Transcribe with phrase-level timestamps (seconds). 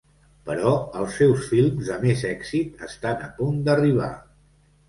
[0.45, 0.71] Però
[1.01, 4.13] els seus films de més èxit estan a punt d'arribar.